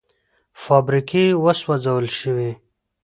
[0.63, 2.51] فابریکې وسوځول شوې.